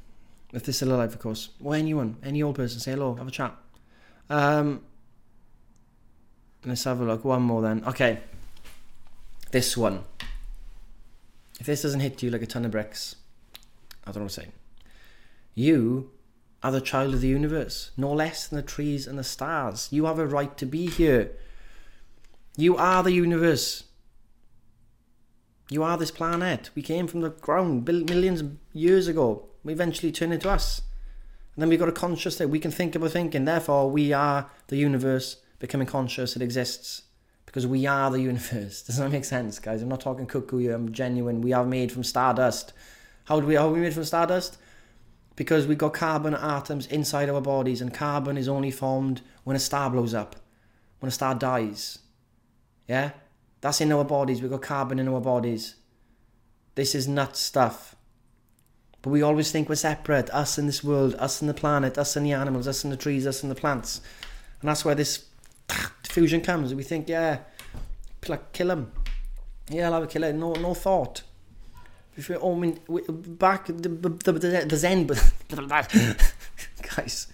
If 0.53 0.63
they're 0.63 0.73
still 0.73 0.95
alive, 0.95 1.13
of 1.13 1.19
course. 1.19 1.51
Or 1.63 1.75
anyone, 1.75 2.17
any 2.23 2.43
old 2.43 2.55
person, 2.55 2.81
say 2.81 2.93
hello, 2.93 3.15
have 3.17 3.29
a 3.29 3.31
chat. 3.31 3.55
Um, 4.31 4.83
let's 6.65 6.85
have 6.85 7.01
a 7.01 7.05
look. 7.05 7.25
One 7.25 7.43
more 7.43 7.63
then. 7.63 7.85
Okay. 7.85 8.21
This 9.51 9.77
one. 9.77 10.05
If 11.61 11.67
this 11.67 11.83
doesn't 11.83 12.01
hit 12.01 12.23
you 12.23 12.31
like 12.31 12.43
a 12.43 12.47
ton 12.47 12.65
of 12.65 12.71
bricks, 12.71 13.17
I 14.05 14.13
don't 14.13 14.17
know 14.17 14.23
what 14.25 14.33
to 14.33 14.41
say. 14.43 14.49
You 15.55 16.11
are 16.63 16.73
the 16.73 16.81
child 16.81 17.15
of 17.15 17.21
the 17.21 17.29
universe, 17.29 17.91
no 17.97 18.13
less 18.13 18.47
than 18.47 18.57
the 18.57 18.63
trees 18.63 19.07
and 19.07 19.19
the 19.19 19.25
stars. 19.25 19.89
You 19.91 20.05
have 20.07 20.19
a 20.19 20.27
right 20.27 20.57
to 20.59 20.67
be 20.67 20.87
here. 20.87 21.33
You 22.57 22.77
are 22.77 23.03
the 23.03 23.13
universe. 23.13 23.85
You 25.71 25.83
are 25.83 25.97
this 25.97 26.11
planet. 26.11 26.71
We 26.75 26.83
came 26.83 27.07
from 27.07 27.21
the 27.21 27.31
ground 27.31 27.87
millions 27.87 28.41
of 28.41 28.57
years 28.73 29.07
ago. 29.07 29.49
We 29.65 29.73
eventually 29.73 30.13
turned 30.13 30.33
into 30.33 30.51
us. 30.51 30.83
And 31.55 31.63
then 31.63 31.69
we've 31.69 31.79
got 31.79 31.89
a 31.89 31.93
conscious 31.93 32.39
that 32.39 32.49
we 32.49 32.61
can 32.61 32.71
think 32.71 32.95
about 32.95 33.11
thinking. 33.11 33.45
Therefore, 33.45 33.91
we 33.91 34.13
are 34.13 34.51
the 34.69 34.77
universe 34.77 35.37
becoming 35.59 35.87
conscious. 35.87 36.37
It 36.37 36.43
exists 36.43 37.03
because 37.47 37.67
we 37.67 37.87
are 37.87 38.11
the 38.11 38.21
universe. 38.21 38.83
Does 38.87 38.99
that 38.99 39.11
make 39.11 39.25
sense, 39.25 39.59
guys? 39.59 39.83
I'm 39.83 39.89
not 39.89 40.01
talking 40.01 40.27
cuckoo. 40.27 40.73
I'm 40.73 40.93
genuine. 40.93 41.41
We 41.41 41.53
are 41.53 41.65
made 41.65 41.93
from 41.93 42.05
stardust. 42.05 42.73
How 43.25 43.41
do 43.41 43.47
we? 43.47 43.55
How 43.55 43.69
are 43.69 43.73
we 43.73 43.81
made 43.81 43.95
from 43.95 44.05
stardust? 44.05 44.59
because 45.39 45.69
we've 45.69 45.79
got 45.79 45.95
carbon 45.95 46.35
atoms 46.35 46.89
inside 46.89 47.31
our 47.31 47.41
bodies, 47.41 47.81
and 47.81 47.95
carbon 47.95 48.37
is 48.37 48.49
only 48.49 48.73
formed 48.73 49.23
when 49.45 49.55
a 49.55 49.61
star 49.61 49.89
blows 49.89 50.13
up, 50.13 50.35
when 50.99 51.07
a 51.07 51.13
star 51.13 51.33
dies. 51.33 52.01
Yeah? 52.89 53.13
That's 53.61 53.81
in 53.81 53.93
our 53.93 54.05
bodies. 54.05 54.43
We've 54.43 54.51
got 54.51 54.63
carbon 54.63 54.99
in 54.99 55.07
our 55.07 55.21
bodies. 55.21 55.77
This 56.75 56.93
is 56.93 57.07
nuts 57.07 57.39
stuff. 57.39 57.95
But 59.01 59.11
we 59.11 59.23
always 59.23 59.53
think 59.53 59.69
we're 59.69 59.77
separate 59.77 60.29
us 60.31 60.59
in 60.59 60.67
this 60.67 60.83
world, 60.83 61.15
us 61.21 61.41
in 61.41 61.47
the 61.47 61.55
planet, 61.55 61.99
us 61.99 62.17
in 62.17 62.25
the 62.25 62.33
animals, 62.33 62.67
us 62.67 62.83
in 62.83 62.91
the 62.91 62.97
trees, 62.97 63.25
us 63.25 63.45
in 63.45 63.49
the 63.49 63.55
plants. 63.55 64.01
And 64.61 64.69
that's 64.69 64.85
where 64.85 64.97
this 64.97 65.25
fusion 66.19 66.41
comes. 66.41 66.75
We 66.75 66.83
think, 66.83 67.09
yeah, 67.09 67.39
like, 68.27 68.53
kill 68.53 68.71
him. 68.71 68.93
Yeah, 69.71 69.87
I'll 69.87 69.95
have 69.95 70.03
a 70.05 70.07
killer. 70.07 70.33
No, 70.33 70.53
no 70.55 70.75
thought. 70.75 71.23
If 72.17 72.29
we, 72.29 72.37
oh, 72.37 72.57
I 72.57 72.59
mean, 72.59 72.81
back 73.39 73.67
the 73.67 73.73
the, 73.73 74.09
the, 74.09 74.33
the 74.67 74.77
Zen, 74.77 75.07
guys, 76.97 77.29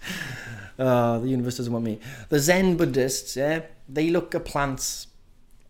uh, 0.79 1.19
the 1.21 1.29
universe 1.29 1.57
doesn't 1.57 1.73
want 1.73 1.87
me. 1.87 2.01
The 2.29 2.39
Zen 2.39 2.77
Buddhists, 2.77 3.35
yeah, 3.37 3.63
they 3.89 4.11
look 4.11 4.35
at 4.35 4.45
plants, 4.45 5.07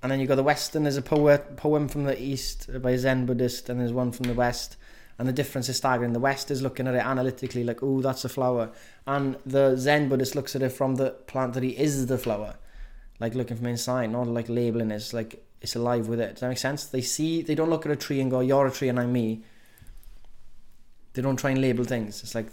and 0.02 0.10
then 0.10 0.18
you 0.18 0.26
got 0.26 0.34
the 0.34 0.42
Western. 0.42 0.82
There's 0.82 0.96
a 0.96 1.02
poet 1.02 1.56
poem 1.56 1.86
from 1.86 2.04
the 2.04 2.20
East 2.20 2.68
by 2.82 2.92
a 2.92 2.98
Zen 2.98 3.24
Buddhist, 3.24 3.68
and 3.68 3.78
there's 3.78 3.92
one 3.92 4.10
from 4.10 4.26
the 4.26 4.34
West, 4.34 4.76
and 5.16 5.28
the 5.28 5.32
difference 5.32 5.68
is 5.68 5.76
staggering. 5.76 6.12
The 6.12 6.18
West 6.18 6.50
is 6.50 6.60
looking 6.60 6.88
at 6.88 6.94
it 6.94 7.06
analytically, 7.06 7.62
like, 7.62 7.84
oh, 7.84 8.00
that's 8.00 8.24
a 8.24 8.28
flower, 8.28 8.72
and 9.06 9.36
the 9.46 9.76
Zen 9.76 10.08
Buddhist 10.08 10.34
looks 10.34 10.56
at 10.56 10.62
it 10.62 10.70
from 10.70 10.96
the 10.96 11.10
plant 11.10 11.52
that 11.52 11.62
he 11.62 11.78
is 11.78 12.06
the 12.06 12.18
flower, 12.18 12.56
like 13.20 13.34
looking 13.34 13.56
from 13.56 13.66
inside, 13.66 14.10
not 14.10 14.26
like 14.26 14.48
labeling 14.48 14.90
it. 14.90 14.96
It's 14.96 15.12
like 15.12 15.44
it's 15.60 15.76
alive 15.76 16.08
with 16.08 16.20
it. 16.20 16.32
Does 16.32 16.40
that 16.40 16.48
make 16.48 16.58
sense? 16.58 16.86
They 16.86 17.00
see, 17.00 17.42
they 17.42 17.54
don't 17.54 17.70
look 17.70 17.86
at 17.86 17.92
a 17.92 17.96
tree 17.96 18.20
and 18.20 18.30
go, 18.30 18.40
"You're 18.40 18.66
a 18.66 18.70
tree 18.70 18.88
and 18.88 19.00
I'm 19.00 19.12
me." 19.12 19.42
They 21.14 21.22
don't 21.22 21.36
try 21.36 21.50
and 21.50 21.60
label 21.60 21.84
things. 21.84 22.22
It's 22.22 22.34
like, 22.34 22.48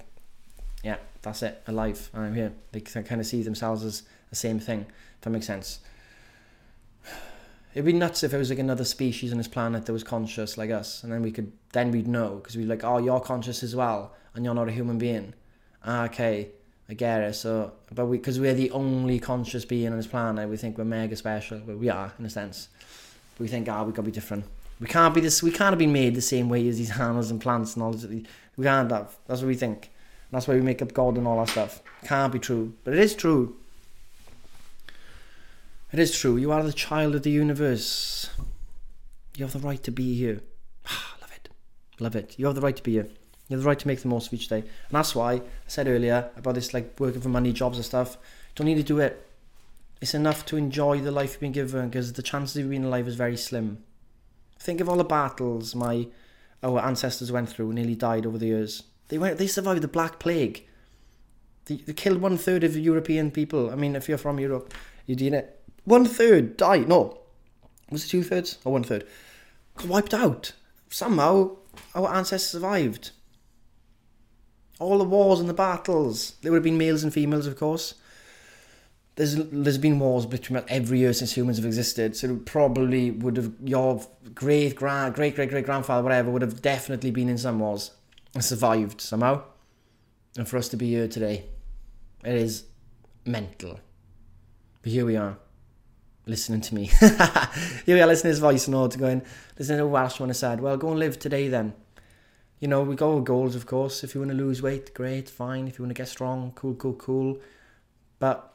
yeah, 0.84 0.98
that's 1.24 1.42
it, 1.42 1.64
alive, 1.66 2.10
and 2.14 2.26
I'm 2.26 2.36
here. 2.36 2.54
They 2.72 2.80
kind 2.80 3.20
of 3.20 3.26
see 3.26 3.42
themselves 3.42 3.84
as 3.84 4.04
the 4.30 4.36
same 4.36 4.60
thing. 4.60 4.86
If 5.16 5.22
that 5.22 5.32
makes 5.32 5.48
sense. 5.48 5.80
It'd 7.74 7.86
be 7.86 7.94
nuts 7.94 8.24
if 8.24 8.34
it 8.34 8.38
was 8.38 8.50
like 8.50 8.60
another 8.60 8.84
species 8.84 9.32
on 9.32 9.38
this 9.38 9.48
planet 9.48 9.86
that 9.86 9.94
was 9.94 10.04
conscious 10.04 10.58
like 10.58 10.72
us, 10.72 11.04
and 11.04 11.12
then 11.12 11.22
we 11.22 11.32
could, 11.32 11.52
then 11.74 11.90
we'd 11.92 12.08
know 12.08 12.36
because 12.36 12.56
we'd 12.56 12.64
be 12.64 12.70
like, 12.70 12.84
"Oh, 12.84 12.98
you're 12.98 13.20
conscious 13.20 13.64
as 13.64 13.76
well, 13.76 14.14
and 14.36 14.46
you're 14.46 14.54
not 14.54 14.68
a 14.68 14.74
human 14.74 14.98
being." 14.98 15.34
Ah, 15.84 16.06
okay, 16.06 16.50
I 16.92 16.94
get 16.94 17.22
it. 17.22 17.34
So, 17.34 17.72
but 17.96 18.06
we, 18.06 18.18
because 18.18 18.40
we're 18.40 18.54
the 18.54 18.70
only 18.72 19.18
conscious 19.18 19.66
being 19.66 19.92
on 19.92 19.98
this 19.98 20.06
planet, 20.06 20.48
we 20.48 20.58
think 20.58 20.78
we're 20.78 20.84
mega 20.84 21.16
special. 21.16 21.60
But 21.66 21.78
we 21.80 21.90
are, 21.90 22.14
in 22.20 22.26
a 22.26 22.30
sense 22.30 22.68
we 23.42 23.48
think, 23.48 23.68
ah, 23.70 23.82
oh, 23.82 23.86
we 23.86 23.92
got 23.92 23.98
to 23.98 24.04
be 24.04 24.12
different. 24.12 24.46
We 24.80 24.88
can't 24.88 25.14
be 25.14 25.22
this. 25.22 25.44
We 25.44 25.52
can't 25.52 25.78
be 25.78 25.88
made 25.88 26.16
the 26.16 26.22
same 26.22 26.48
way 26.48 26.68
as 26.68 26.78
these 26.78 26.92
animals 27.00 27.32
and 27.32 27.42
plants 27.42 27.76
and 27.76 27.84
all 27.84 27.92
this. 27.92 28.06
We 28.06 28.64
can't 28.64 28.90
have. 28.92 29.16
That's 29.28 29.42
what 29.42 29.48
we 29.48 29.56
think. 29.56 29.86
And 29.86 30.38
that's 30.38 30.48
why 30.48 30.56
we 30.56 30.62
make 30.62 30.82
up 30.82 30.94
God 30.94 31.18
and 31.18 31.28
all 31.28 31.38
that 31.38 31.50
stuff. 31.50 31.82
Can't 32.06 32.32
be 32.32 32.40
true, 32.40 32.74
but 32.84 32.94
it 32.94 33.00
is 33.00 33.16
true. 33.16 33.56
It 35.92 36.00
is 36.00 36.18
true. 36.18 36.38
You 36.38 36.52
are 36.52 36.64
the 36.64 36.72
child 36.72 37.16
of 37.16 37.24
the 37.24 37.32
universe. 37.32 38.30
You 39.36 39.46
have 39.46 39.54
the 39.54 39.60
right 39.60 39.84
to 39.84 39.92
be 39.92 40.16
here. 40.16 40.42
Love 41.22 41.32
it. 41.36 41.50
Love 42.00 42.16
it. 42.16 42.36
You 42.38 42.46
have 42.46 42.56
the 42.56 42.62
right 42.62 42.76
to 42.76 42.84
be 42.84 42.94
here. 42.94 43.10
You 43.52 43.58
have 43.58 43.64
the 43.64 43.68
right 43.68 43.80
to 43.80 43.88
make 43.88 44.02
the 44.02 44.08
most 44.08 44.28
of 44.28 44.34
each 44.34 44.48
day. 44.48 44.60
And 44.60 44.92
that's 44.92 45.14
why 45.14 45.34
I 45.34 45.42
said 45.68 45.88
earlier 45.88 46.30
about 46.36 46.56
this 46.56 46.74
like 46.74 47.00
working 47.00 47.22
for 47.22 47.30
money, 47.30 47.54
jobs 47.54 47.78
and 47.78 47.86
stuff. 47.86 48.18
Don't 48.56 48.66
need 48.66 48.76
to 48.76 48.84
do 48.84 49.00
it 49.00 49.28
it's 50.02 50.16
enough 50.16 50.46
to 50.48 50.58
enjoy 50.58 51.00
the 51.00 51.12
life 51.12 51.34
you've 51.34 51.42
been 51.42 51.52
given 51.52 51.88
because 51.88 52.14
the 52.14 52.24
chances 52.24 52.58
of 52.58 52.70
being 52.70 52.84
alive 52.84 53.08
is 53.08 53.16
very 53.16 53.38
slim. 53.38 53.84
Think 54.60 54.82
of 54.82 54.90
all 54.90 54.98
the 54.98 55.04
battles 55.04 55.76
my 55.76 56.08
our 56.64 56.80
ancestors 56.80 57.32
went 57.32 57.50
through, 57.50 57.74
nearly 57.74 57.96
died 57.96 58.26
over 58.26 58.38
the 58.38 58.48
years. 58.48 58.84
They 59.08 59.18
went, 59.18 59.38
they 59.38 59.48
survived 59.48 59.82
the 59.82 59.88
Black 59.88 60.20
Plague. 60.20 60.68
They, 61.66 61.78
they 61.78 61.94
killed 61.94 62.22
one 62.22 62.38
third 62.38 62.64
of 62.64 62.74
the 62.74 62.82
European 62.82 63.32
people. 63.32 63.72
I 63.72 63.76
mean, 63.76 63.96
if 63.96 64.08
you're 64.08 64.20
from 64.20 64.40
Europe, 64.40 64.74
you 65.08 65.16
did 65.16 65.34
it. 65.34 65.60
One 65.86 66.06
third 66.06 66.58
died. 66.58 66.88
No, 66.88 67.20
was 67.90 68.06
it 68.06 68.10
two 68.10 68.24
thirds 68.24 68.60
or 68.64 68.74
one 68.74 68.84
third? 68.84 69.08
Got 69.78 69.88
Wiped 69.88 70.14
out. 70.14 70.54
Somehow, 70.90 71.58
our 71.96 72.14
ancestors 72.14 72.52
survived. 72.52 73.12
All 74.82 74.98
the 74.98 75.04
wars 75.04 75.40
and 75.40 75.48
the 75.48 75.54
battles. 75.54 76.34
There 76.42 76.52
would 76.52 76.58
have 76.58 76.64
been 76.64 76.78
males 76.78 77.04
and 77.04 77.14
females, 77.14 77.48
of 77.48 77.58
course 77.58 77.96
there's 79.16 79.36
there's 79.36 79.78
been 79.78 80.00
wars 80.00 80.26
between 80.26 80.64
every 80.68 81.00
year 81.00 81.14
since 81.14 81.36
humans 81.36 81.58
have 81.58 81.66
existed. 81.66 82.16
So 82.16 82.38
probably 82.38 83.12
would 83.12 83.38
have 83.38 83.52
your 83.64 84.02
great 84.34 84.76
grand 84.76 85.16
great 85.16 85.36
great 85.36 85.50
great 85.50 85.66
grandfather 85.66 86.04
whatever 86.04 86.32
would 86.32 86.42
have 86.42 86.62
definitely 86.62 87.12
been 87.12 87.30
in 87.30 87.38
some 87.38 87.60
wars 87.60 87.92
and 88.34 88.44
survived 88.44 89.02
somehow. 89.02 89.44
And 90.38 90.48
for 90.48 90.58
us 90.58 90.70
to 90.70 90.78
be 90.78 90.90
here 90.90 91.08
today, 91.08 91.46
it 92.24 92.36
is 92.36 92.64
mental. 93.26 93.80
But 94.82 94.92
here 94.92 95.06
we 95.06 95.18
are, 95.18 95.38
listening 96.26 96.62
to 96.62 96.74
me. 96.74 96.86
here 97.86 97.96
we 97.96 98.02
are 98.02 98.08
listening 98.08 98.30
to 98.30 98.36
his 98.36 98.40
voice 98.40 98.68
notes, 98.68 98.96
going, 98.96 99.22
listening 99.60 99.80
to 99.80 99.88
Welshman 99.88 100.30
has 100.30 100.40
said, 100.40 100.62
well, 100.62 100.78
go 100.78 100.90
and 100.90 101.00
live 101.00 101.20
today 101.20 101.50
then. 101.50 101.74
You 102.62 102.68
know, 102.68 102.84
we 102.84 102.96
go 102.96 103.16
with 103.16 103.26
goals, 103.26 103.56
of 103.56 103.66
course. 103.66 104.04
If 104.04 104.14
you 104.14 104.22
want 104.22 104.32
to 104.32 104.38
lose 104.38 104.62
weight, 104.62 104.94
great, 104.94 105.28
fine. 105.28 105.68
If 105.68 105.80
you 105.80 105.84
want 105.84 105.96
to 105.96 106.00
get 106.00 106.08
strong, 106.08 106.52
cool, 106.54 106.76
cool, 106.76 106.94
cool. 106.94 107.40
But 108.20 108.54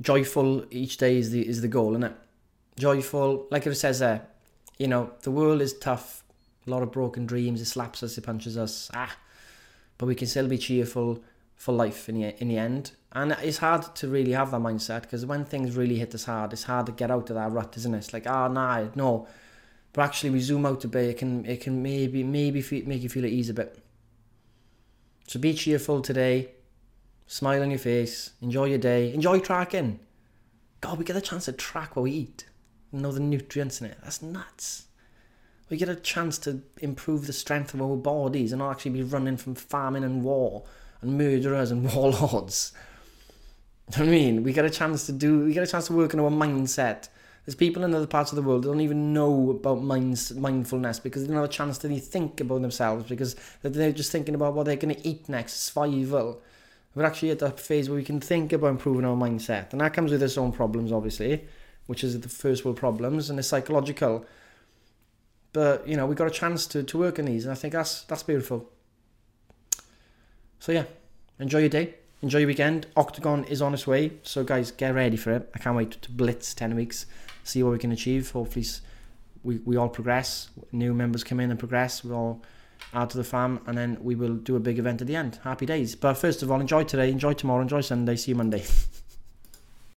joyful 0.00 0.64
each 0.70 0.96
day 0.96 1.16
is 1.18 1.32
the 1.32 1.46
is 1.46 1.60
the 1.60 1.66
goal, 1.66 1.90
isn't 1.94 2.04
it? 2.04 2.16
Joyful, 2.78 3.48
like 3.50 3.66
it 3.66 3.74
says 3.74 3.98
there. 3.98 4.28
You 4.78 4.86
know, 4.86 5.10
the 5.22 5.32
world 5.32 5.60
is 5.60 5.76
tough. 5.76 6.22
A 6.68 6.70
lot 6.70 6.84
of 6.84 6.92
broken 6.92 7.26
dreams. 7.26 7.60
It 7.60 7.64
slaps 7.64 8.04
us. 8.04 8.16
It 8.16 8.22
punches 8.22 8.56
us. 8.56 8.88
Ah, 8.94 9.16
but 9.98 10.06
we 10.06 10.14
can 10.14 10.28
still 10.28 10.46
be 10.46 10.56
cheerful 10.56 11.20
for 11.56 11.72
life 11.72 12.08
in 12.08 12.14
the 12.14 12.40
in 12.40 12.46
the 12.46 12.58
end. 12.58 12.92
And 13.10 13.32
it's 13.42 13.58
hard 13.58 13.92
to 13.96 14.06
really 14.06 14.32
have 14.32 14.52
that 14.52 14.60
mindset 14.60 15.02
because 15.02 15.26
when 15.26 15.44
things 15.44 15.74
really 15.74 15.96
hit 15.96 16.14
us 16.14 16.24
hard, 16.26 16.52
it's 16.52 16.62
hard 16.62 16.86
to 16.86 16.92
get 16.92 17.10
out 17.10 17.28
of 17.28 17.34
that 17.34 17.50
rut, 17.50 17.76
isn't 17.76 17.92
it? 17.92 17.98
It's 17.98 18.12
like, 18.12 18.28
ah, 18.28 18.44
oh, 18.44 18.52
nah, 18.52 18.86
no. 18.94 19.26
But 19.92 20.02
actually, 20.02 20.30
we 20.30 20.40
zoom 20.40 20.66
out 20.66 20.84
a 20.84 20.88
bit. 20.88 21.10
It 21.10 21.18
can 21.18 21.44
it 21.46 21.60
can 21.60 21.82
maybe 21.82 22.22
maybe 22.22 22.62
make 22.86 23.02
you 23.02 23.08
feel 23.08 23.24
at 23.24 23.30
ease 23.30 23.50
a 23.50 23.54
bit. 23.54 23.82
So 25.26 25.38
be 25.38 25.54
cheerful 25.54 26.00
today 26.00 26.50
smile 27.30 27.62
on 27.62 27.70
your 27.70 27.78
face, 27.78 28.32
enjoy 28.42 28.64
your 28.64 28.78
day, 28.78 29.14
enjoy 29.14 29.38
tracking. 29.38 30.00
God, 30.80 30.98
we 30.98 31.04
get 31.04 31.14
a 31.14 31.20
chance 31.20 31.44
to 31.44 31.52
track 31.52 31.94
what 31.94 32.02
we 32.02 32.10
eat, 32.10 32.46
know 32.90 33.12
the 33.12 33.20
nutrients 33.20 33.80
in 33.80 33.86
it. 33.86 33.98
That's 34.02 34.20
nuts. 34.20 34.86
We 35.68 35.76
get 35.76 35.88
a 35.88 35.94
chance 35.94 36.38
to 36.38 36.60
improve 36.78 37.28
the 37.28 37.32
strength 37.32 37.72
of 37.72 37.80
our 37.80 37.96
bodies 37.96 38.50
and 38.50 38.58
not 38.58 38.72
actually 38.72 38.90
be 38.90 39.04
running 39.04 39.36
from 39.36 39.54
famine 39.54 40.02
and 40.02 40.24
war 40.24 40.64
and 41.00 41.16
murderers 41.16 41.70
and 41.70 41.84
warlords. 41.94 42.72
I 43.96 44.02
mean, 44.02 44.42
we 44.42 44.52
get 44.52 44.64
a 44.64 44.70
chance 44.70 45.06
to 45.06 45.12
do, 45.12 45.44
we 45.44 45.52
get 45.52 45.62
a 45.62 45.70
chance 45.70 45.86
to 45.86 45.92
work 45.92 46.12
on 46.14 46.18
our 46.18 46.30
mindset. 46.30 47.10
There's 47.44 47.54
people 47.54 47.84
in 47.84 47.94
other 47.94 48.06
parts 48.06 48.32
of 48.32 48.36
the 48.36 48.42
world 48.42 48.62
that 48.62 48.68
don't 48.68 48.80
even 48.80 49.12
know 49.12 49.50
about 49.50 49.82
minds, 49.82 50.32
mindfulness 50.34 51.00
because 51.00 51.22
they 51.22 51.28
don't 51.28 51.36
have 51.36 51.44
a 51.44 51.52
chance 51.52 51.78
to 51.78 51.98
think 51.98 52.40
about 52.40 52.62
themselves 52.62 53.08
because 53.08 53.34
they're 53.62 53.92
just 53.92 54.12
thinking 54.12 54.34
about 54.34 54.54
what 54.54 54.66
they're 54.66 54.76
going 54.76 54.94
to 54.94 55.08
eat 55.08 55.28
next, 55.28 55.64
survival 55.64 56.42
we're 56.94 57.04
actually 57.04 57.30
at 57.30 57.38
that 57.38 57.60
phase 57.60 57.88
where 57.88 57.96
we 57.96 58.04
can 58.04 58.20
think 58.20 58.52
about 58.52 58.68
improving 58.68 59.04
our 59.04 59.16
mindset. 59.16 59.72
And 59.72 59.80
that 59.80 59.94
comes 59.94 60.10
with 60.10 60.22
its 60.22 60.36
own 60.36 60.52
problems, 60.52 60.90
obviously, 60.90 61.46
which 61.86 62.02
is 62.02 62.18
the 62.20 62.28
first 62.28 62.64
world 62.64 62.76
problems 62.76 63.30
and 63.30 63.38
it's 63.38 63.48
psychological. 63.48 64.24
But, 65.52 65.86
you 65.86 65.96
know, 65.96 66.06
we 66.06 66.14
got 66.14 66.26
a 66.26 66.32
chance 66.32 66.66
to, 66.68 66.82
to 66.82 66.98
work 66.98 67.18
on 67.18 67.24
these, 67.24 67.44
and 67.44 67.52
I 67.52 67.56
think 67.56 67.72
that's 67.72 68.02
that's 68.02 68.22
beautiful. 68.22 68.70
So 70.60 70.72
yeah, 70.72 70.84
enjoy 71.40 71.60
your 71.60 71.68
day. 71.68 71.94
Enjoy 72.22 72.38
your 72.38 72.48
weekend. 72.48 72.86
Octagon 72.96 73.44
is 73.44 73.62
on 73.62 73.74
its 73.74 73.86
way. 73.86 74.12
So 74.22 74.44
guys, 74.44 74.70
get 74.70 74.94
ready 74.94 75.16
for 75.16 75.32
it. 75.32 75.50
I 75.54 75.58
can't 75.58 75.76
wait 75.76 75.92
to 76.02 76.10
blitz 76.12 76.54
10 76.54 76.76
weeks, 76.76 77.06
see 77.44 77.62
what 77.62 77.72
we 77.72 77.78
can 77.78 77.92
achieve. 77.92 78.30
Hopefully 78.30 78.66
we, 79.42 79.58
we 79.58 79.76
all 79.76 79.88
progress. 79.88 80.50
New 80.72 80.94
members 80.94 81.24
come 81.24 81.40
in 81.40 81.50
and 81.50 81.58
progress. 81.58 82.04
We 82.04 82.12
all 82.12 82.42
add 82.92 83.10
to 83.10 83.18
the 83.18 83.24
fam, 83.24 83.60
and 83.66 83.76
then 83.76 83.98
we 84.00 84.14
will 84.14 84.34
do 84.34 84.56
a 84.56 84.60
big 84.60 84.78
event 84.78 85.00
at 85.00 85.06
the 85.06 85.16
end. 85.16 85.38
Happy 85.44 85.66
days. 85.66 85.94
But 85.94 86.14
first 86.14 86.42
of 86.42 86.50
all, 86.50 86.60
enjoy 86.60 86.84
today, 86.84 87.10
enjoy 87.10 87.34
tomorrow, 87.34 87.62
enjoy 87.62 87.80
Sunday. 87.80 88.16
See 88.16 88.32
you 88.32 88.36
Monday. 88.36 88.64